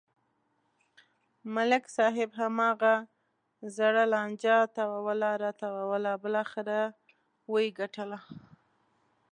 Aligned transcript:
ملک 1.55 1.83
صاحب 1.97 2.29
هماغه 2.41 2.95
زړه 3.77 4.03
لانجه 4.13 4.57
تاووله 4.77 5.29
راتاووله 5.43 6.11
بلاخره 6.23 6.81
و 7.51 7.53
یې 7.63 7.69
گټله. 7.79 8.19